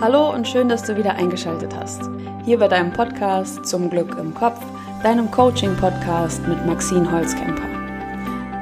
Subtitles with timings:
[0.00, 2.02] Hallo und schön, dass du wieder eingeschaltet hast.
[2.44, 4.60] Hier bei deinem Podcast Zum Glück im Kopf,
[5.02, 7.66] deinem Coaching-Podcast mit Maxine Holzkemper.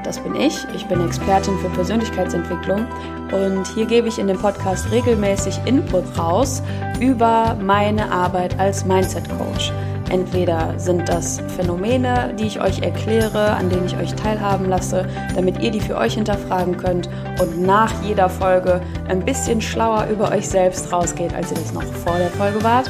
[0.03, 0.57] Das bin ich.
[0.75, 2.87] Ich bin Expertin für Persönlichkeitsentwicklung
[3.33, 6.63] und hier gebe ich in dem Podcast regelmäßig Input raus
[7.01, 9.71] über meine Arbeit als Mindset Coach.
[10.11, 15.61] Entweder sind das Phänomene, die ich euch erkläre, an denen ich euch teilhaben lasse, damit
[15.61, 17.09] ihr die für euch hinterfragen könnt
[17.41, 21.83] und nach jeder Folge ein bisschen schlauer über euch selbst rausgeht, als ihr das noch
[21.83, 22.89] vor der Folge wart.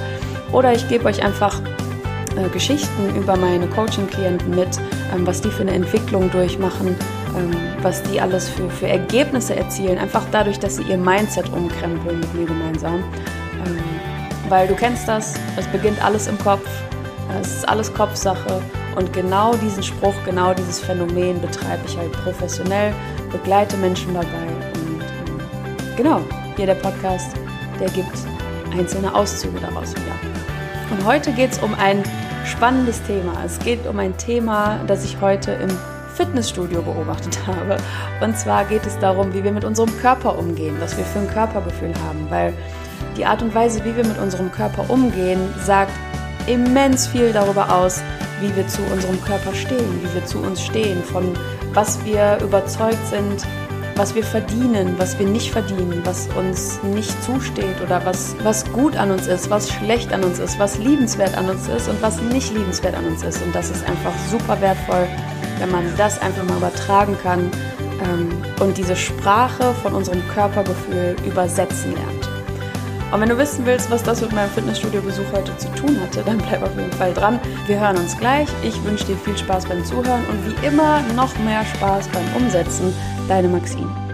[0.53, 1.61] Oder ich gebe euch einfach
[2.37, 4.69] äh, Geschichten über meine Coaching-Klienten mit,
[5.15, 6.89] ähm, was die für eine Entwicklung durchmachen,
[7.37, 12.21] ähm, was die alles für, für Ergebnisse erzielen, einfach dadurch, dass sie ihr Mindset umkrempeln
[12.21, 13.03] mit mir gemeinsam.
[13.65, 13.79] Ähm,
[14.49, 16.69] weil du kennst das, es beginnt alles im Kopf
[17.41, 18.63] es ist alles Kopfsache
[18.97, 22.95] und genau diesen Spruch, genau dieses Phänomen betreibe ich halt professionell,
[23.31, 26.21] begleite Menschen dabei und ähm, genau,
[26.57, 27.37] hier der Podcast,
[27.81, 28.17] der gibt
[28.73, 30.15] einzelne Auszüge daraus wieder.
[30.91, 32.03] Und heute geht es um ein
[32.45, 33.33] spannendes Thema.
[33.45, 35.71] Es geht um ein Thema, das ich heute im
[36.15, 37.77] Fitnessstudio beobachtet habe.
[38.21, 41.29] Und zwar geht es darum, wie wir mit unserem Körper umgehen, was wir für ein
[41.29, 42.55] Körpergefühl haben, weil
[43.17, 45.93] die Art und Weise, wie wir mit unserem Körper umgehen, sagt
[46.47, 48.03] immens viel darüber aus,
[48.41, 51.33] wie wir zu unserem Körper stehen, wie wir zu uns stehen, von
[51.73, 53.47] was wir überzeugt sind,
[53.97, 58.97] was wir verdienen, was wir nicht verdienen, was uns nicht zusteht oder was, was gut
[58.97, 62.21] an uns ist, was schlecht an uns ist, was liebenswert an uns ist und was
[62.21, 63.43] nicht liebenswert an uns ist.
[63.43, 65.09] Und das ist einfach super wertvoll,
[65.59, 67.51] wenn man das einfach mal übertragen kann
[68.03, 68.29] ähm,
[68.61, 72.16] und diese Sprache von unserem Körpergefühl übersetzen lernt.
[73.13, 76.39] Und wenn du wissen willst, was das mit meinem Fitnessstudio-Besuch heute zu tun hatte, dann
[76.39, 77.39] bleib auf jeden Fall dran.
[77.67, 78.49] Wir hören uns gleich.
[78.63, 82.93] Ich wünsche dir viel Spaß beim Zuhören und wie immer noch mehr Spaß beim Umsetzen.
[83.29, 84.06] Deine Maxine.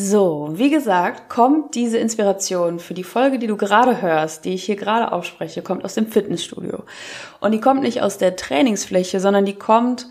[0.00, 4.62] So, wie gesagt, kommt diese Inspiration für die Folge, die du gerade hörst, die ich
[4.62, 6.84] hier gerade ausspreche, kommt aus dem Fitnessstudio.
[7.40, 10.06] Und die kommt nicht aus der Trainingsfläche, sondern die kommt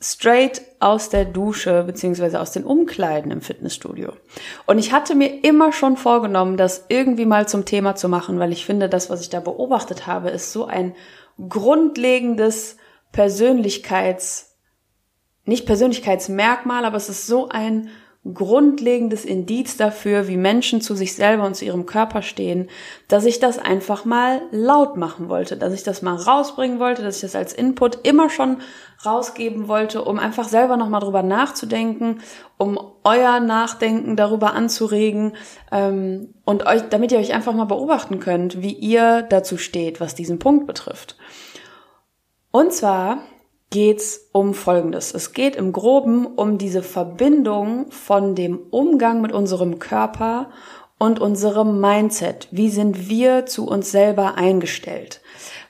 [0.00, 4.12] straight aus der Dusche beziehungsweise aus den Umkleiden im Fitnessstudio.
[4.66, 8.52] Und ich hatte mir immer schon vorgenommen, das irgendwie mal zum Thema zu machen, weil
[8.52, 10.94] ich finde, das, was ich da beobachtet habe, ist so ein
[11.48, 12.76] grundlegendes
[13.10, 14.56] Persönlichkeits,
[15.46, 17.90] nicht Persönlichkeitsmerkmal, aber es ist so ein
[18.22, 22.68] grundlegendes Indiz dafür, wie Menschen zu sich selber und zu ihrem Körper stehen,
[23.08, 27.16] dass ich das einfach mal laut machen wollte, dass ich das mal rausbringen wollte, dass
[27.16, 28.58] ich das als Input immer schon
[29.06, 32.20] rausgeben wollte, um einfach selber nochmal drüber nachzudenken,
[32.58, 35.32] um euer Nachdenken darüber anzuregen
[35.72, 40.14] ähm, und euch, damit ihr euch einfach mal beobachten könnt, wie ihr dazu steht, was
[40.14, 41.16] diesen Punkt betrifft.
[42.50, 43.22] Und zwar
[43.70, 45.14] geht's um Folgendes.
[45.14, 50.50] Es geht im Groben um diese Verbindung von dem Umgang mit unserem Körper
[50.98, 52.48] und unserem Mindset.
[52.50, 55.22] Wie sind wir zu uns selber eingestellt?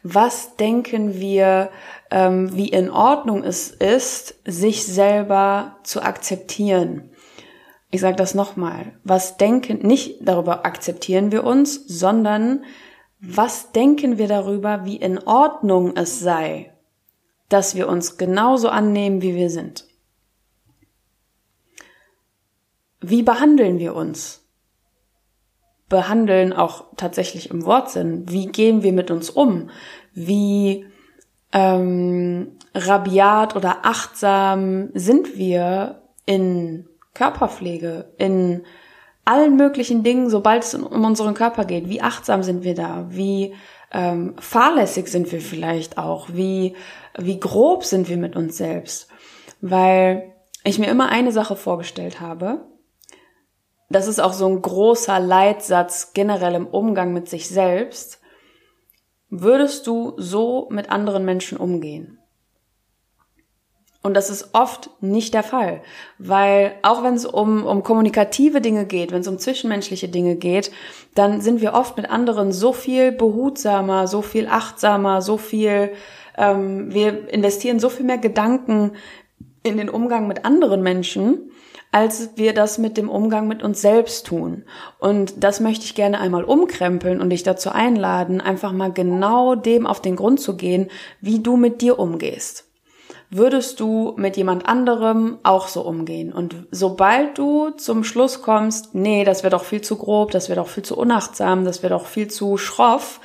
[0.02, 1.70] Was denken wir,
[2.10, 7.10] ähm, wie in Ordnung es ist, sich selber zu akzeptieren?
[7.90, 8.92] Ich sage das nochmal.
[9.04, 12.64] Was denken, nicht darüber akzeptieren wir uns, sondern
[13.20, 16.69] was denken wir darüber, wie in Ordnung es sei,
[17.50, 19.84] dass wir uns genauso annehmen, wie wir sind.
[23.02, 24.46] Wie behandeln wir uns?
[25.88, 28.28] Behandeln auch tatsächlich im Wortsinn.
[28.28, 29.70] Wie gehen wir mit uns um?
[30.14, 30.86] Wie
[31.52, 38.62] ähm, rabiat oder achtsam sind wir in Körperpflege, in
[39.24, 41.88] allen möglichen Dingen, sobald es um unseren Körper geht.
[41.88, 43.06] Wie achtsam sind wir da?
[43.10, 43.54] Wie
[43.92, 46.28] ähm, fahrlässig sind wir vielleicht auch?
[46.32, 46.76] Wie
[47.18, 49.08] wie grob sind wir mit uns selbst.
[49.60, 50.32] Weil
[50.64, 52.66] ich mir immer eine Sache vorgestellt habe.
[53.88, 58.20] Das ist auch so ein großer Leitsatz generell im Umgang mit sich selbst.
[59.28, 62.19] Würdest du so mit anderen Menschen umgehen?
[64.02, 65.82] Und das ist oft nicht der Fall,
[66.18, 70.72] weil auch wenn es um, um kommunikative Dinge geht, wenn es um zwischenmenschliche Dinge geht,
[71.14, 75.90] dann sind wir oft mit anderen so viel behutsamer, so viel achtsamer, so viel
[76.40, 78.92] ähm, wir investieren so viel mehr Gedanken
[79.62, 81.50] in den Umgang mit anderen Menschen,
[81.92, 84.64] als wir das mit dem Umgang mit uns selbst tun.
[84.98, 89.86] Und das möchte ich gerne einmal umkrempeln und dich dazu einladen, einfach mal genau dem
[89.86, 90.88] auf den Grund zu gehen,
[91.20, 92.69] wie du mit dir umgehst.
[93.32, 96.32] Würdest du mit jemand anderem auch so umgehen?
[96.32, 100.58] Und sobald du zum Schluss kommst, nee, das wäre doch viel zu grob, das wäre
[100.58, 103.20] doch viel zu unachtsam, das wäre doch viel zu schroff,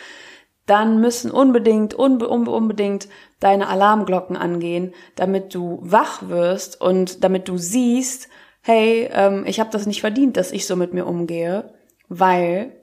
[0.68, 3.08] dann müssen unbedingt, unbe unbedingt
[3.40, 8.30] deine Alarmglocken angehen, damit du wach wirst und damit du siehst,
[8.62, 11.74] hey, ähm, ich habe das nicht verdient, dass ich so mit mir umgehe,
[12.10, 12.76] weil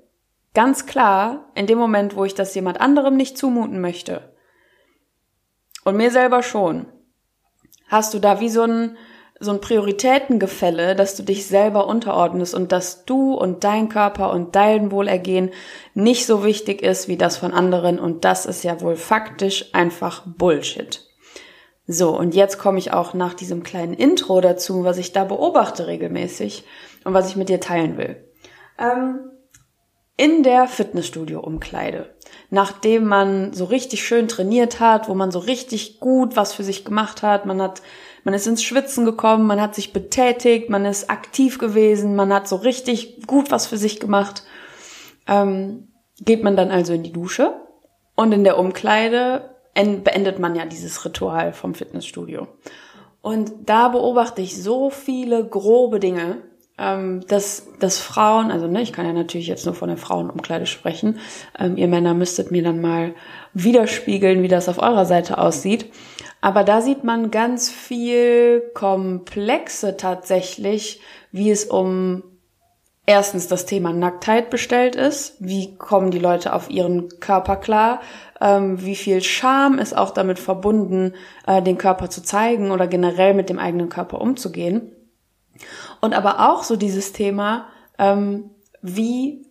[0.54, 4.32] ganz klar, in dem Moment, wo ich das jemand anderem nicht zumuten möchte
[5.84, 6.86] und mir selber schon,
[7.92, 8.96] hast du da wie so ein
[9.38, 14.54] so ein Prioritätengefälle, dass du dich selber unterordnest und dass du und dein Körper und
[14.54, 15.50] dein Wohlergehen
[15.94, 20.22] nicht so wichtig ist wie das von anderen und das ist ja wohl faktisch einfach
[20.26, 21.04] Bullshit.
[21.88, 25.88] So, und jetzt komme ich auch nach diesem kleinen Intro dazu, was ich da beobachte
[25.88, 26.64] regelmäßig
[27.04, 28.24] und was ich mit dir teilen will.
[28.78, 29.31] Ähm,
[30.22, 32.14] in der Fitnessstudio-Umkleide,
[32.48, 36.84] nachdem man so richtig schön trainiert hat, wo man so richtig gut was für sich
[36.84, 37.82] gemacht hat, man hat
[38.22, 42.46] man ist ins Schwitzen gekommen, man hat sich betätigt, man ist aktiv gewesen, man hat
[42.46, 44.44] so richtig gut was für sich gemacht.
[45.26, 45.88] Ähm,
[46.20, 47.54] geht man dann also in die Dusche
[48.14, 52.46] und in der Umkleide beendet man ja dieses Ritual vom Fitnessstudio.
[53.22, 56.42] Und da beobachte ich so viele grobe Dinge,
[56.78, 60.66] ähm, dass, dass Frauen, also ne, ich kann ja natürlich jetzt nur von der Frauenumkleide
[60.66, 61.18] sprechen,
[61.58, 63.14] ähm, ihr Männer müsstet mir dann mal
[63.54, 65.92] widerspiegeln, wie das auf eurer Seite aussieht.
[66.40, 72.24] Aber da sieht man ganz viel Komplexe tatsächlich, wie es um
[73.06, 75.36] erstens das Thema Nacktheit bestellt ist.
[75.38, 78.00] Wie kommen die Leute auf ihren Körper klar?
[78.40, 81.14] Ähm, wie viel Scham ist auch damit verbunden,
[81.46, 84.90] äh, den Körper zu zeigen oder generell mit dem eigenen Körper umzugehen?
[86.00, 87.66] Und aber auch so dieses Thema,
[87.98, 88.50] ähm,
[88.82, 89.46] wie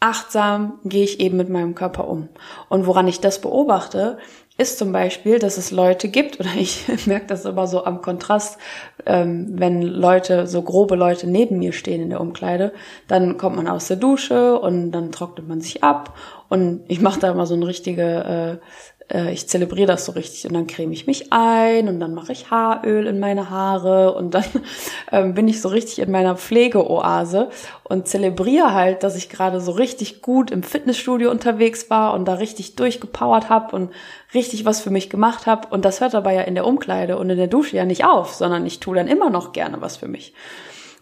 [0.00, 2.28] achtsam gehe ich eben mit meinem Körper um.
[2.68, 4.18] Und woran ich das beobachte,
[4.56, 8.58] ist zum Beispiel, dass es Leute gibt, oder ich merke das immer so am Kontrast,
[9.06, 12.72] ähm, wenn Leute, so grobe Leute neben mir stehen in der Umkleide,
[13.08, 16.14] dann kommt man aus der Dusche und dann trocknet man sich ab
[16.48, 18.60] und ich mache da immer so eine richtige
[19.08, 22.14] äh, äh, ich zelebriere das so richtig und dann creme ich mich ein und dann
[22.14, 24.44] mache ich Haaröl in meine Haare und dann
[25.12, 27.48] ähm, bin ich so richtig in meiner Pflegeoase
[27.84, 32.34] und zelebriere halt, dass ich gerade so richtig gut im Fitnessstudio unterwegs war und da
[32.34, 33.92] richtig durchgepowert habe und
[34.34, 37.30] richtig was für mich gemacht habe und das hört dabei ja in der Umkleide und
[37.30, 40.08] in der Dusche ja nicht auf, sondern ich tue dann immer noch gerne was für
[40.08, 40.34] mich.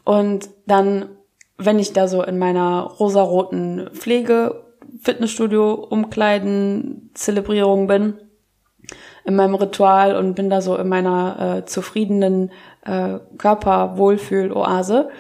[0.04, 1.10] Und dann,
[1.58, 4.61] wenn ich da so in meiner rosaroten Pflege
[5.00, 8.14] Fitnessstudio umkleiden, Zelebrierung bin
[9.24, 12.50] in meinem Ritual und bin da so in meiner äh, zufriedenen
[12.84, 15.10] äh, Körperwohlfühl-Oase,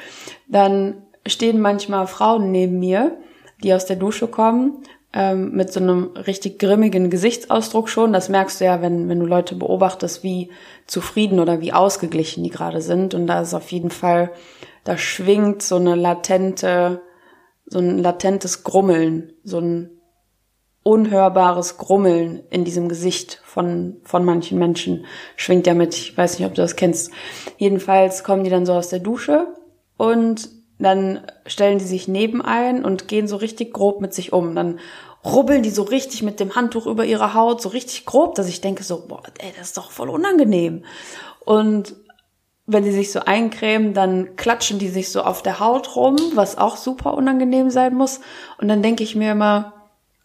[0.48, 3.16] dann stehen manchmal Frauen neben mir,
[3.62, 4.82] die aus der Dusche kommen,
[5.12, 8.12] ähm, mit so einem richtig grimmigen Gesichtsausdruck schon.
[8.12, 10.50] Das merkst du ja, wenn, wenn du Leute beobachtest, wie
[10.86, 13.14] zufrieden oder wie ausgeglichen die gerade sind.
[13.14, 14.32] Und da ist auf jeden Fall,
[14.84, 17.02] da schwingt so eine latente
[17.72, 19.90] so ein latentes Grummeln, so ein
[20.82, 25.94] unhörbares Grummeln in diesem Gesicht von, von manchen Menschen schwingt ja mit.
[25.94, 27.12] Ich weiß nicht, ob du das kennst.
[27.56, 29.46] Jedenfalls kommen die dann so aus der Dusche
[29.96, 34.54] und dann stellen die sich neben ein und gehen so richtig grob mit sich um.
[34.54, 34.78] Dann
[35.24, 38.60] rubbeln die so richtig mit dem Handtuch über ihre Haut, so richtig grob, dass ich
[38.60, 40.84] denke so, boah, ey, das ist doch voll unangenehm.
[41.44, 41.94] Und
[42.66, 46.58] wenn sie sich so eincremen, dann klatschen die sich so auf der Haut rum, was
[46.58, 48.20] auch super unangenehm sein muss.
[48.58, 49.72] Und dann denke ich mir immer,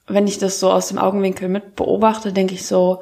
[0.08, 3.02] wenn ich das so aus dem Augenwinkel mit beobachte, denke ich so,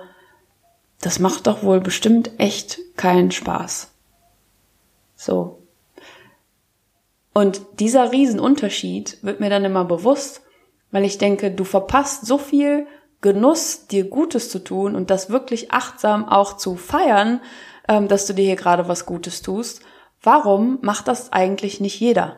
[1.01, 3.91] das macht doch wohl bestimmt echt keinen Spaß.
[5.15, 5.59] So.
[7.33, 10.41] Und dieser Riesenunterschied wird mir dann immer bewusst,
[10.91, 12.87] weil ich denke, du verpasst so viel
[13.21, 17.41] Genuss, dir Gutes zu tun und das wirklich achtsam auch zu feiern,
[17.87, 19.81] ähm, dass du dir hier gerade was Gutes tust.
[20.21, 22.37] Warum macht das eigentlich nicht jeder?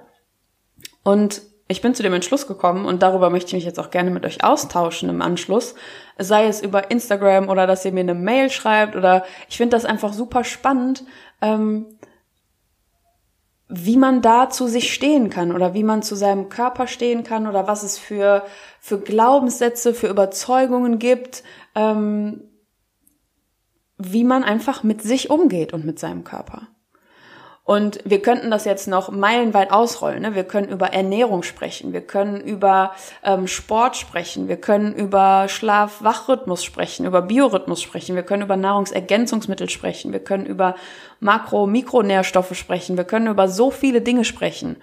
[1.04, 4.10] Und ich bin zu dem Entschluss gekommen und darüber möchte ich mich jetzt auch gerne
[4.10, 5.76] mit euch austauschen im Anschluss.
[6.18, 9.86] Sei es über Instagram oder dass ihr mir eine Mail schreibt oder ich finde das
[9.86, 11.04] einfach super spannend,
[11.42, 11.86] ähm,
[13.70, 17.48] wie man da zu sich stehen kann oder wie man zu seinem Körper stehen kann
[17.48, 18.44] oder was es für,
[18.80, 21.44] für Glaubenssätze, für Überzeugungen gibt,
[21.76, 22.44] ähm,
[23.98, 26.68] wie man einfach mit sich umgeht und mit seinem Körper.
[27.68, 30.22] Und wir könnten das jetzt noch meilenweit ausrollen.
[30.22, 30.36] Ne?
[30.36, 32.94] Wir können über Ernährung sprechen, wir können über
[33.26, 39.70] ähm, Sport sprechen, wir können über Schlaf-Wachrhythmus sprechen, über Biorhythmus sprechen, wir können über Nahrungsergänzungsmittel
[39.70, 40.76] sprechen, wir können über
[41.20, 44.78] Makro-, Mikronährstoffe sprechen, wir können über so viele Dinge sprechen.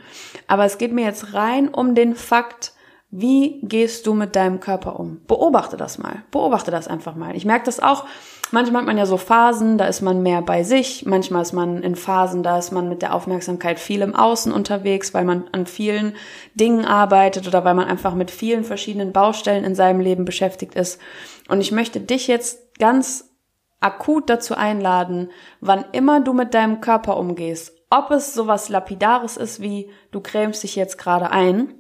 [0.47, 2.74] Aber es geht mir jetzt rein um den Fakt,
[3.17, 5.21] Wie gehst du mit deinem Körper um?
[5.29, 6.25] Beobachte das mal.
[6.33, 7.37] Beobachte das einfach mal.
[7.37, 8.07] Ich merke das auch.
[8.51, 11.07] Manchmal hat man ja so Phasen, da ist man mehr bei sich.
[11.07, 15.15] Manchmal ist man in Phasen, da ist man mit der Aufmerksamkeit viel im Außen unterwegs,
[15.15, 16.17] weil man an vielen
[16.55, 21.01] Dingen arbeitet oder weil man einfach mit vielen verschiedenen Baustellen in seinem Leben beschäftigt ist.
[21.49, 23.31] Und ich möchte dich jetzt ganz
[23.79, 25.31] akut dazu einladen,
[25.61, 30.65] wann immer du mit deinem Körper umgehst, ob es sowas Lapidares ist wie du cremst
[30.65, 31.75] dich jetzt gerade ein,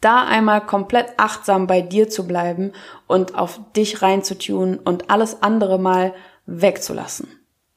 [0.00, 2.72] da einmal komplett achtsam bei dir zu bleiben
[3.06, 6.14] und auf dich reinzutun und alles andere mal
[6.46, 7.28] wegzulassen.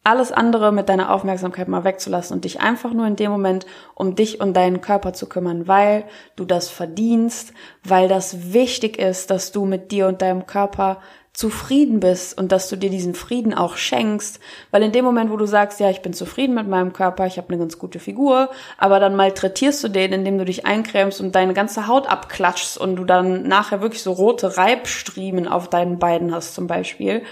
[0.04, 4.16] Alles andere mit deiner Aufmerksamkeit mal wegzulassen und dich einfach nur in dem Moment um
[4.16, 9.52] dich und deinen Körper zu kümmern, weil du das verdienst, weil das wichtig ist, dass
[9.52, 11.00] du mit dir und deinem Körper
[11.40, 14.42] zufrieden bist und dass du dir diesen Frieden auch schenkst,
[14.72, 17.38] weil in dem Moment, wo du sagst, ja, ich bin zufrieden mit meinem Körper, ich
[17.38, 21.34] habe eine ganz gute Figur, aber dann malträtierst du den, indem du dich eincremst und
[21.36, 26.36] deine ganze Haut abklatschst und du dann nachher wirklich so rote Reibstriemen auf deinen Beinen
[26.36, 27.24] hast zum Beispiel,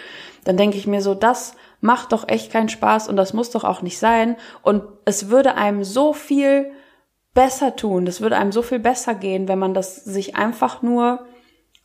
[0.45, 3.65] dann denke ich mir so, das macht doch echt keinen Spaß und das muss doch
[3.65, 6.71] auch nicht sein und es würde einem so viel
[7.33, 11.25] besser tun, das würde einem so viel besser gehen, wenn man das sich einfach nur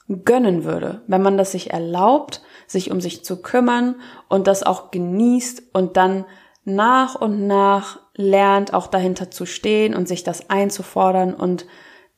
[0.08, 3.96] gönnen würde, wenn man das sich erlaubt, sich um sich zu kümmern
[4.28, 6.24] und das auch genießt und dann
[6.64, 11.66] nach und nach lernt, auch dahinter zu stehen und sich das einzufordern und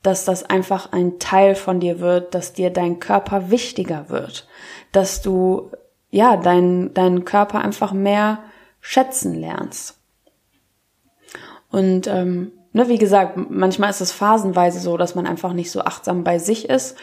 [0.03, 4.47] dass das einfach ein Teil von dir wird, dass dir dein Körper wichtiger wird,
[4.91, 5.71] dass du
[6.11, 8.43] ja deinen deinen Körper einfach mehr
[8.81, 9.99] schätzen lernst.
[11.71, 15.81] Und ähm, ne, wie gesagt, manchmal ist es phasenweise so, dass man einfach nicht so
[15.81, 16.95] achtsam bei sich ist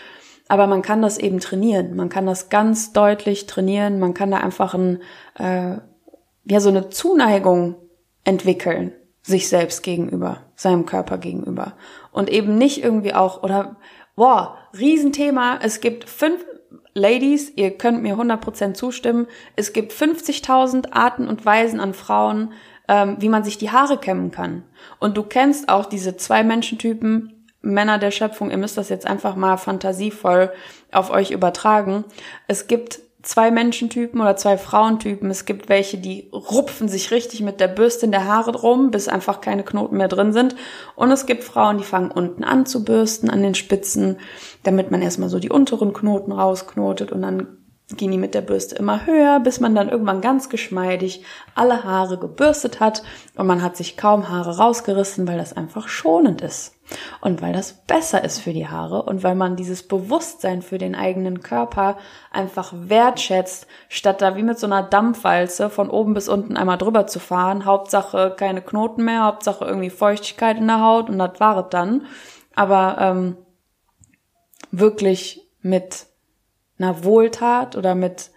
[0.48, 1.96] aber man kann das eben trainieren.
[1.96, 3.98] Man kann das ganz deutlich trainieren.
[3.98, 5.00] Man kann da einfach ein,
[5.38, 5.76] äh,
[6.44, 7.76] ja, so eine Zuneigung
[8.24, 11.74] entwickeln, sich selbst gegenüber, seinem Körper gegenüber.
[12.10, 13.76] Und eben nicht irgendwie auch, oder,
[14.16, 16.44] boah, Riesenthema, es gibt fünf,
[16.94, 22.52] Ladies, ihr könnt mir 100% zustimmen, es gibt 50.000 Arten und Weisen an Frauen,
[22.86, 24.64] ähm, wie man sich die Haare kämmen kann.
[25.00, 29.36] Und du kennst auch diese zwei Menschentypen, Männer der Schöpfung, ihr müsst das jetzt einfach
[29.36, 30.52] mal fantasievoll
[30.90, 32.04] auf euch übertragen.
[32.48, 35.30] Es gibt zwei Menschentypen oder zwei Frauentypen.
[35.30, 39.08] Es gibt welche, die rupfen sich richtig mit der Bürste in der Haare drum, bis
[39.08, 40.56] einfach keine Knoten mehr drin sind.
[40.96, 44.18] Und es gibt Frauen, die fangen unten an zu bürsten, an den Spitzen,
[44.64, 47.61] damit man erstmal so die unteren Knoten rausknotet und dann
[47.96, 52.80] die mit der Bürste immer höher, bis man dann irgendwann ganz geschmeidig alle Haare gebürstet
[52.80, 53.02] hat
[53.36, 56.74] und man hat sich kaum Haare rausgerissen, weil das einfach schonend ist
[57.20, 60.94] und weil das besser ist für die Haare und weil man dieses Bewusstsein für den
[60.94, 61.96] eigenen Körper
[62.30, 67.06] einfach wertschätzt, statt da wie mit so einer Dampfwalze von oben bis unten einmal drüber
[67.06, 67.64] zu fahren.
[67.64, 72.06] Hauptsache keine Knoten mehr, Hauptsache irgendwie Feuchtigkeit in der Haut und das war es dann.
[72.54, 73.36] Aber ähm,
[74.70, 76.06] wirklich mit
[76.82, 78.30] einer Wohltat oder mit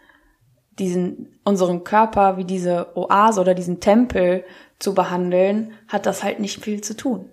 [0.80, 4.44] diesen, unseren Körper wie diese Oase oder diesen Tempel
[4.80, 7.30] zu behandeln, hat das halt nicht viel zu tun.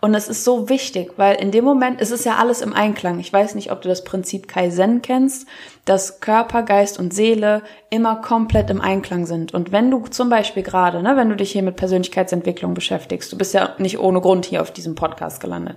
[0.00, 3.18] Und es ist so wichtig, weil in dem Moment es ist ja alles im Einklang.
[3.18, 5.46] Ich weiß nicht, ob du das Prinzip Kaizen kennst,
[5.84, 9.54] dass Körper, Geist und Seele immer komplett im Einklang sind.
[9.54, 13.38] Und wenn du zum Beispiel gerade, ne, wenn du dich hier mit Persönlichkeitsentwicklung beschäftigst, du
[13.38, 15.76] bist ja nicht ohne Grund hier auf diesem Podcast gelandet,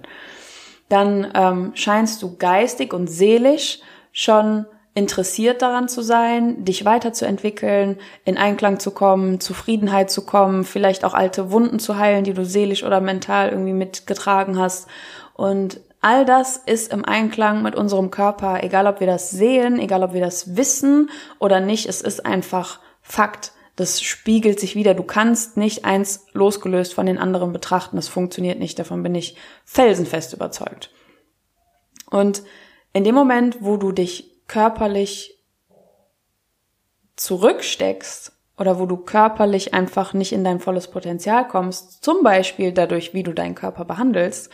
[0.89, 3.79] dann ähm, scheinst du geistig und seelisch
[4.17, 11.05] schon interessiert daran zu sein, dich weiterzuentwickeln, in Einklang zu kommen, Zufriedenheit zu kommen, vielleicht
[11.05, 14.87] auch alte Wunden zu heilen, die du seelisch oder mental irgendwie mitgetragen hast.
[15.35, 20.01] Und all das ist im Einklang mit unserem Körper, egal ob wir das sehen, egal
[20.01, 23.51] ob wir das wissen oder nicht, es ist einfach Fakt.
[23.75, 24.95] Das spiegelt sich wieder.
[24.95, 27.97] Du kannst nicht eins losgelöst von den anderen betrachten.
[27.97, 28.79] Das funktioniert nicht.
[28.79, 30.89] Davon bin ich felsenfest überzeugt.
[32.09, 32.41] Und
[32.97, 35.37] in dem Moment, wo du dich körperlich
[37.15, 43.13] zurücksteckst oder wo du körperlich einfach nicht in dein volles Potenzial kommst, zum Beispiel dadurch,
[43.13, 44.49] wie du deinen Körper behandelst,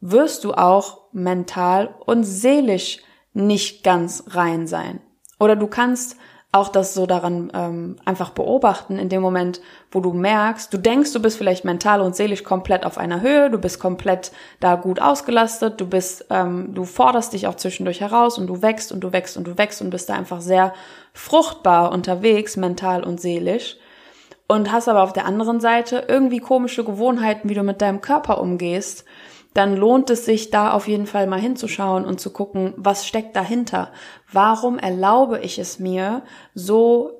[0.00, 2.98] wirst du auch mental und seelisch
[3.34, 5.00] nicht ganz rein sein.
[5.38, 6.16] Oder du kannst
[6.52, 9.60] auch das so daran ähm, einfach beobachten, in dem Moment,
[9.92, 13.50] wo du merkst, du denkst, du bist vielleicht mental und seelisch komplett auf einer Höhe,
[13.50, 18.36] du bist komplett da gut ausgelastet, du bist, ähm, du forderst dich auch zwischendurch heraus
[18.36, 20.74] und du wächst und du wächst und du wächst und bist da einfach sehr
[21.12, 23.76] fruchtbar unterwegs, mental und seelisch.
[24.48, 28.40] Und hast aber auf der anderen Seite irgendwie komische Gewohnheiten, wie du mit deinem Körper
[28.40, 29.04] umgehst,
[29.54, 33.34] dann lohnt es sich da auf jeden Fall mal hinzuschauen und zu gucken, was steckt
[33.34, 33.92] dahinter?
[34.30, 36.22] Warum erlaube ich es mir,
[36.54, 37.12] so,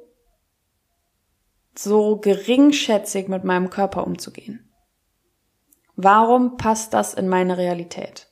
[1.75, 4.71] so geringschätzig mit meinem Körper umzugehen?
[5.97, 8.29] Warum passt das in meine Realität?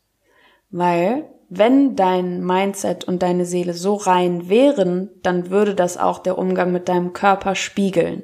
[0.70, 6.38] Weil wenn dein Mindset und deine Seele so rein wären, dann würde das auch der
[6.38, 8.22] Umgang mit deinem Körper spiegeln.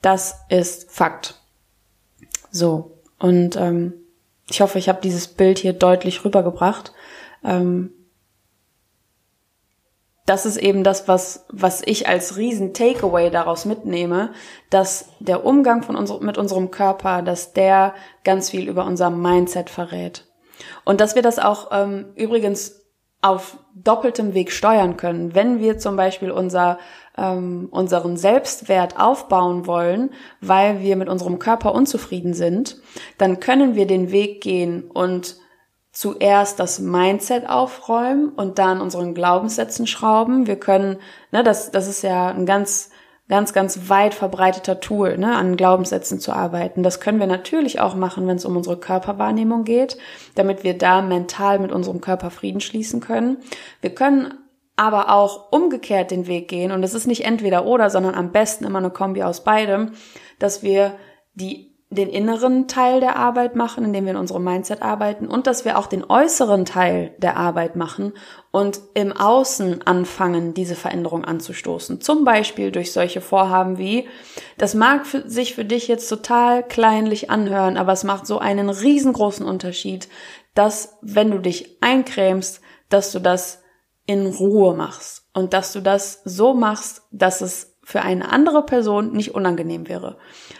[0.00, 1.42] Das ist Fakt.
[2.50, 3.94] So, und ähm,
[4.50, 6.92] ich hoffe, ich habe dieses Bild hier deutlich rübergebracht.
[7.44, 7.92] Ähm,
[10.26, 14.32] das ist eben das, was, was ich als riesen Takeaway daraus mitnehme,
[14.68, 19.70] dass der Umgang von uns, mit unserem Körper, dass der ganz viel über unser Mindset
[19.70, 20.26] verrät.
[20.84, 22.82] Und dass wir das auch ähm, übrigens
[23.22, 25.34] auf doppeltem Weg steuern können.
[25.34, 26.78] Wenn wir zum Beispiel unser,
[27.16, 30.10] ähm, unseren Selbstwert aufbauen wollen,
[30.40, 32.78] weil wir mit unserem Körper unzufrieden sind,
[33.18, 35.36] dann können wir den Weg gehen und
[35.92, 40.46] zuerst das Mindset aufräumen und dann unseren Glaubenssätzen schrauben.
[40.46, 40.98] Wir können,
[41.32, 42.90] ne, das, das ist ja ein ganz,
[43.30, 46.82] ganz, ganz weit verbreiteter Tool, ne, an Glaubenssätzen zu arbeiten.
[46.82, 49.96] Das können wir natürlich auch machen, wenn es um unsere Körperwahrnehmung geht,
[50.34, 53.38] damit wir da mental mit unserem Körper Frieden schließen können.
[53.80, 54.34] Wir können
[54.74, 58.64] aber auch umgekehrt den Weg gehen und es ist nicht entweder oder, sondern am besten
[58.64, 59.92] immer eine Kombi aus beidem,
[60.40, 60.94] dass wir
[61.34, 65.64] die den inneren Teil der Arbeit machen, indem wir in unserem Mindset arbeiten und dass
[65.64, 68.12] wir auch den äußeren Teil der Arbeit machen
[68.52, 72.00] und im Außen anfangen, diese Veränderung anzustoßen.
[72.00, 74.08] Zum Beispiel durch solche Vorhaben wie,
[74.56, 78.70] das mag für sich für dich jetzt total kleinlich anhören, aber es macht so einen
[78.70, 80.08] riesengroßen Unterschied,
[80.54, 83.62] dass wenn du dich eincremst, dass du das
[84.06, 89.12] in Ruhe machst und dass du das so machst, dass es für eine andere Person
[89.12, 90.16] nicht unangenehm wäre.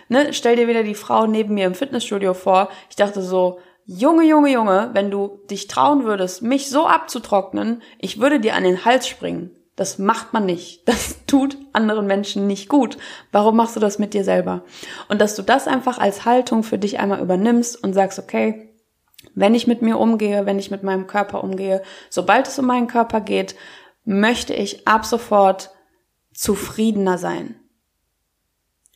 [0.09, 0.33] Ne?
[0.33, 2.71] Stell dir wieder die Frau neben mir im Fitnessstudio vor.
[2.89, 8.21] Ich dachte so, Junge, Junge, Junge, wenn du dich trauen würdest, mich so abzutrocknen, ich
[8.21, 9.57] würde dir an den Hals springen.
[9.77, 10.89] Das macht man nicht.
[10.89, 12.99] Das tut anderen Menschen nicht gut.
[13.31, 14.65] Warum machst du das mit dir selber?
[15.09, 18.75] Und dass du das einfach als Haltung für dich einmal übernimmst und sagst, okay,
[19.37, 22.89] wenn ich mit mir umgehe, wenn ich mit meinem Körper umgehe, sobald es um meinen
[22.89, 23.55] Körper geht,
[24.05, 25.71] möchte ich ab sofort
[26.41, 27.55] zufriedener sein.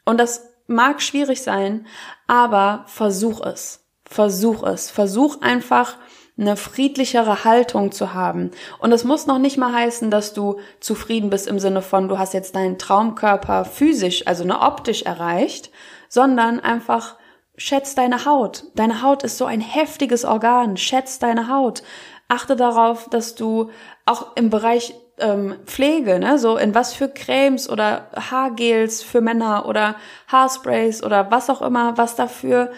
[0.07, 1.87] Und das mag schwierig sein,
[2.27, 3.85] aber versuch es.
[4.07, 4.91] Versuch es.
[4.91, 5.99] Versuch einfach
[6.39, 8.51] eine friedlichere Haltung zu haben.
[8.79, 12.19] Und es muss noch nicht mal heißen, dass du zufrieden bist im Sinne von, du
[12.19, 15.71] hast jetzt deinen Traumkörper physisch, also ne optisch erreicht,
[16.09, 17.17] sondern einfach
[17.57, 18.65] schätz deine Haut.
[18.75, 20.79] Deine Haut ist so ein heftiges Organ.
[20.79, 21.83] Schätz deine Haut.
[22.29, 23.71] Achte darauf, dass du
[24.07, 29.67] auch im Bereich ähm, Pflege, ne, so in was für Cremes oder Haargels für Männer
[29.67, 29.97] oder
[30.29, 32.73] Haarsprays oder was auch immer, was dafür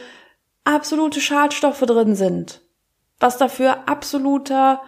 [0.65, 2.61] absolute Schadstoffe drin sind,
[3.19, 4.83] was dafür absoluter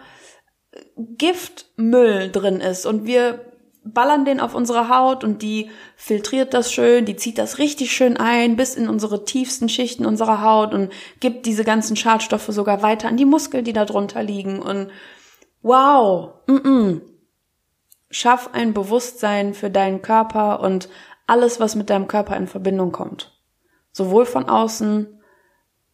[0.95, 2.85] Giftmüll drin ist.
[2.85, 3.45] Und wir
[3.83, 8.17] ballern den auf unsere Haut und die filtriert das schön, die zieht das richtig schön
[8.17, 13.07] ein bis in unsere tiefsten Schichten unserer Haut und gibt diese ganzen Schadstoffe sogar weiter
[13.07, 14.61] an die Muskeln, die da drunter liegen.
[14.61, 14.91] Und
[15.61, 17.01] wow, mm -mm.
[18.11, 20.89] Schaff ein Bewusstsein für deinen Körper und
[21.27, 23.39] alles, was mit deinem Körper in Verbindung kommt.
[23.91, 25.19] Sowohl von außen,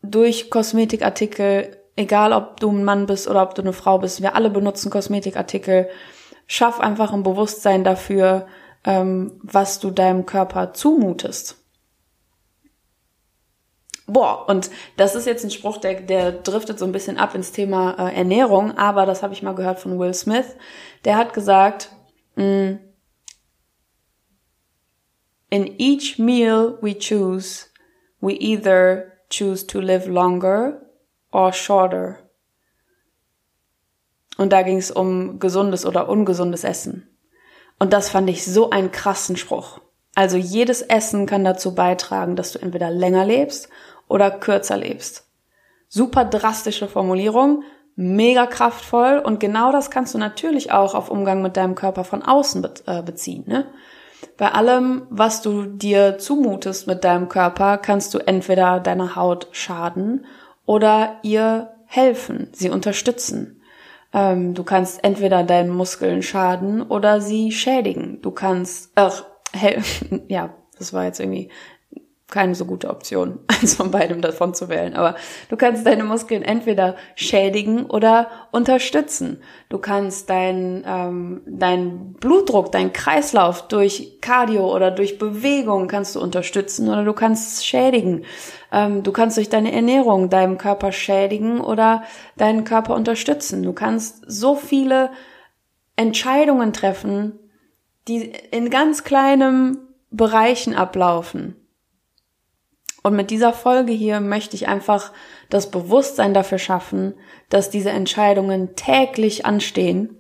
[0.01, 4.35] durch Kosmetikartikel, egal ob du ein Mann bist oder ob du eine Frau bist, wir
[4.35, 5.89] alle benutzen Kosmetikartikel.
[6.47, 8.47] Schaff einfach ein Bewusstsein dafür,
[8.83, 11.57] ähm, was du deinem Körper zumutest.
[14.07, 17.51] Boah, und das ist jetzt ein Spruch, der, der driftet so ein bisschen ab ins
[17.51, 20.45] Thema äh, Ernährung, aber das habe ich mal gehört von Will Smith.
[21.05, 21.89] Der hat gesagt,
[22.35, 22.79] Mm.
[25.49, 27.67] In each meal we choose,
[28.19, 30.81] we either choose to live longer
[31.31, 32.19] or shorter.
[34.37, 37.07] Und da ging es um gesundes oder ungesundes Essen.
[37.79, 39.79] Und das fand ich so einen krassen Spruch.
[40.13, 43.69] Also jedes Essen kann dazu beitragen, dass du entweder länger lebst
[44.07, 45.27] oder kürzer lebst.
[45.87, 47.63] Super drastische Formulierung,
[47.95, 52.23] mega kraftvoll und genau das kannst du natürlich auch auf Umgang mit deinem Körper von
[52.23, 53.45] außen äh, beziehen.
[53.47, 53.65] Ne?
[54.37, 60.25] Bei allem, was du dir zumutest mit deinem Körper, kannst du entweder deiner Haut schaden
[60.65, 63.61] oder ihr helfen, sie unterstützen.
[64.13, 68.21] Ähm, du kannst entweder deinen Muskeln schaden oder sie schädigen.
[68.21, 71.49] Du kannst, ach, helfen, ja, das war jetzt irgendwie
[72.27, 74.95] keine so gute Option, eins von beidem davon zu wählen.
[74.95, 75.15] Aber
[75.49, 79.41] du kannst deine Muskeln entweder schädigen oder unterstützen.
[79.69, 86.21] Du kannst deinen ähm, dein Blutdruck, deinen Kreislauf durch Cardio oder durch Bewegung kannst du
[86.21, 88.25] unterstützen oder du kannst schädigen.
[88.71, 92.03] Ähm, du kannst durch deine Ernährung deinem Körper schädigen oder
[92.37, 93.61] deinen Körper unterstützen.
[93.61, 95.11] Du kannst so viele
[95.95, 97.39] Entscheidungen treffen,
[98.07, 99.77] die in ganz kleinen
[100.09, 101.55] Bereichen ablaufen
[103.05, 105.11] Und mit dieser Folge hier möchte ich einfach
[105.51, 107.13] das Bewusstsein dafür schaffen,
[107.51, 110.17] dass diese Entscheidungen täglich anstehen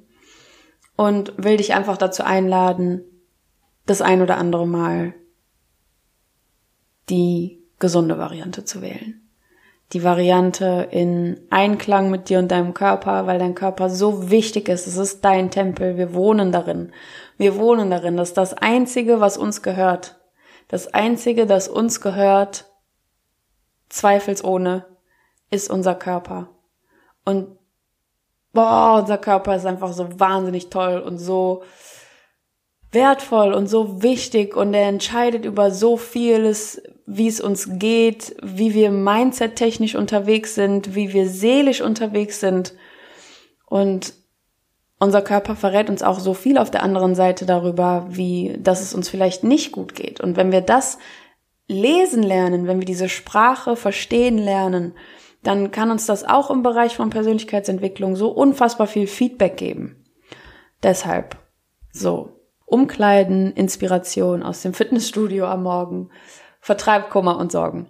[0.95, 3.01] und will dich einfach dazu einladen,
[3.87, 5.15] das ein oder andere Mal
[7.09, 9.31] die gesunde Variante zu wählen.
[9.93, 14.85] Die Variante in Einklang mit dir und deinem Körper, weil dein Körper so wichtig ist.
[14.85, 15.97] Es ist dein Tempel.
[15.97, 16.91] Wir wohnen darin.
[17.39, 18.15] Wir wohnen darin.
[18.15, 20.19] Das ist das Einzige, was uns gehört.
[20.67, 22.65] Das Einzige, das uns gehört,
[23.89, 24.85] zweifelsohne,
[25.51, 26.49] ist unser Körper.
[27.23, 27.57] Und
[28.53, 31.63] boah, unser Körper ist einfach so wahnsinnig toll und so
[32.91, 38.73] wertvoll und so wichtig und er entscheidet über so vieles, wie es uns geht, wie
[38.73, 42.73] wir mindset-technisch unterwegs sind, wie wir seelisch unterwegs sind.
[43.67, 44.13] Und
[44.97, 48.95] unser Körper verrät uns auch so viel auf der anderen Seite darüber, wie, dass es
[48.95, 50.21] uns vielleicht nicht gut geht.
[50.21, 50.97] Und wenn wir das
[51.67, 54.93] lesen lernen, wenn wir diese Sprache verstehen lernen,
[55.43, 60.03] dann kann uns das auch im Bereich von Persönlichkeitsentwicklung so unfassbar viel Feedback geben.
[60.81, 61.37] Deshalb
[61.91, 66.09] so Umkleiden, Inspiration aus dem Fitnessstudio am Morgen,
[66.59, 67.87] vertreibt Kummer und Sorgen.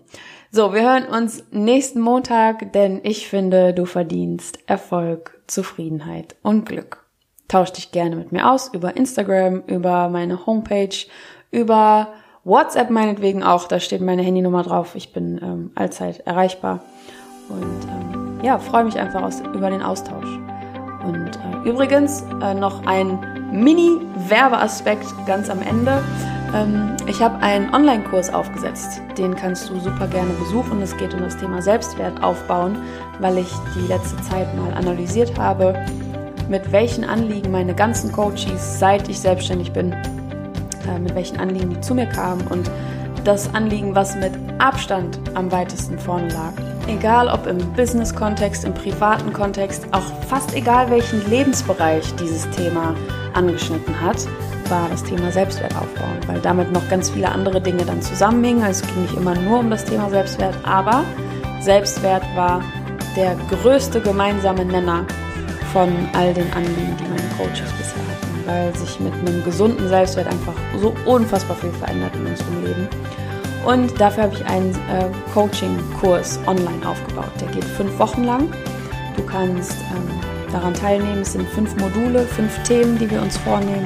[0.51, 7.05] So, wir hören uns nächsten Montag, denn ich finde, du verdienst Erfolg, Zufriedenheit und Glück.
[7.47, 10.95] Tausch dich gerne mit mir aus über Instagram, über meine Homepage,
[11.51, 12.13] über
[12.45, 13.67] WhatsApp meinetwegen auch.
[13.67, 14.95] Da steht meine Handynummer drauf.
[14.95, 16.81] Ich bin ähm, allzeit erreichbar.
[17.49, 20.27] Und ähm, ja, freue mich einfach aus, über den Austausch.
[21.03, 23.19] Und äh, übrigens äh, noch ein
[23.51, 26.03] Mini-Werbeaspekt ganz am Ende.
[26.53, 29.01] Ähm, ich habe einen Online-Kurs aufgesetzt.
[29.17, 30.81] Den kannst du super gerne besuchen.
[30.83, 32.77] Es geht um das Thema Selbstwert aufbauen,
[33.19, 35.83] weil ich die letzte Zeit mal analysiert habe,
[36.47, 39.95] mit welchen Anliegen meine ganzen Coaches, seit ich selbstständig bin,
[40.87, 42.69] äh, mit welchen Anliegen die zu mir kamen und
[43.23, 46.53] das Anliegen, was mit Abstand am weitesten vorne lag.
[46.87, 52.95] Egal ob im Business-Kontext, im privaten Kontext, auch fast egal welchen Lebensbereich dieses Thema
[53.33, 54.17] angeschnitten hat,
[54.69, 58.63] war das Thema Selbstwert aufbauen, weil damit noch ganz viele andere Dinge dann zusammenhingen.
[58.63, 61.03] Also es ging nicht immer nur um das Thema Selbstwert, aber
[61.61, 62.61] Selbstwert war
[63.15, 65.05] der größte gemeinsame Nenner
[65.73, 68.04] von all den Anliegen, die meine Coaches bisher
[68.45, 72.87] weil sich mit einem gesunden Selbstwert einfach so unfassbar viel verändert in unserem Leben.
[73.65, 77.31] Und dafür habe ich einen äh, Coaching-Kurs online aufgebaut.
[77.41, 78.51] Der geht fünf Wochen lang.
[79.17, 80.19] Du kannst ähm,
[80.51, 81.21] daran teilnehmen.
[81.21, 83.85] Es sind fünf Module, fünf Themen, die wir uns vornehmen.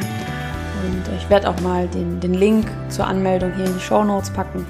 [0.84, 4.30] Und ich werde auch mal den, den Link zur Anmeldung hier in die Show Notes
[4.30, 4.65] packen.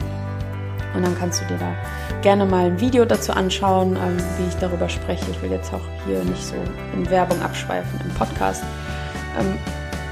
[0.95, 1.73] Und dann kannst du dir da
[2.21, 5.25] gerne mal ein Video dazu anschauen, ähm, wie ich darüber spreche.
[5.31, 6.55] Ich will jetzt auch hier nicht so
[6.93, 8.63] in Werbung abschweifen im Podcast.
[9.39, 9.57] Ähm,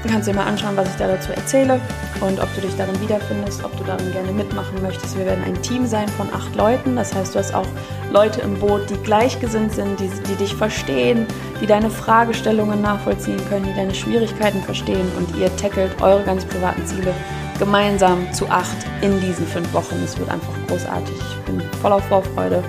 [0.08, 1.80] kannst dir mal anschauen, was ich da dazu erzähle
[2.20, 5.16] und ob du dich darin wiederfindest, ob du darin gerne mitmachen möchtest.
[5.16, 6.96] Wir werden ein Team sein von acht Leuten.
[6.96, 7.66] Das heißt, du hast auch
[8.12, 11.26] Leute im Boot, die gleichgesinnt sind, die, die dich verstehen,
[11.60, 16.84] die deine Fragestellungen nachvollziehen können, die deine Schwierigkeiten verstehen und ihr tackelt eure ganz privaten
[16.86, 17.12] Ziele
[17.58, 19.96] gemeinsam zu acht in diesen fünf Wochen.
[20.04, 21.16] Es wird einfach großartig.
[21.16, 22.62] Ich bin voller Vorfreude.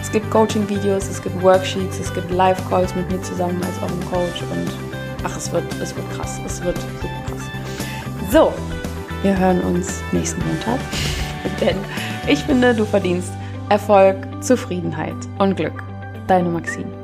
[0.00, 4.42] Es gibt Coaching-Videos, es gibt Worksheets, es gibt Live-Calls mit mir zusammen als eurem Coach
[4.42, 4.95] und
[5.26, 6.40] ach, es wird, es wird krass.
[6.46, 7.42] Es wird super krass.
[8.30, 8.52] So,
[9.22, 10.78] wir hören uns nächsten Montag.
[11.60, 11.76] Denn
[12.28, 13.32] ich finde, du verdienst
[13.68, 15.82] Erfolg, Zufriedenheit und Glück.
[16.26, 16.95] Deine Maxine.